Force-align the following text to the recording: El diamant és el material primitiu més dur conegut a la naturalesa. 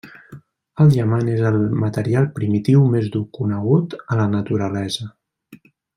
El 0.85 0.93
diamant 0.93 1.27
és 1.33 1.43
el 1.49 1.59
material 1.83 2.25
primitiu 2.39 2.81
més 2.95 3.11
dur 3.17 3.21
conegut 3.39 3.97
a 4.15 4.19
la 4.23 4.27
naturalesa. 4.37 5.11